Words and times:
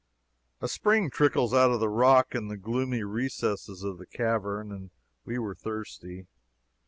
A 0.61 0.67
spring 0.67 1.11
trickles 1.11 1.53
out 1.53 1.69
of 1.69 1.79
the 1.79 1.87
rock 1.87 2.33
in 2.33 2.47
the 2.47 2.57
gloomy 2.57 3.03
recesses 3.03 3.83
of 3.83 3.99
the 3.99 4.07
cavern, 4.07 4.71
and 4.71 4.89
we 5.25 5.37
were 5.37 5.53
thirsty. 5.53 6.25